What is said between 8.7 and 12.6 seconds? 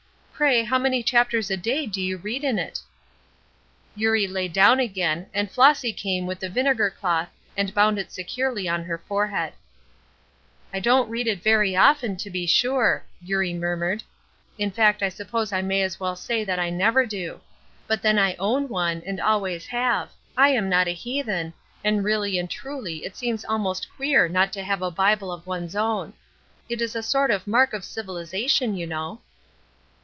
her forehead. "I don't read in it very often, to be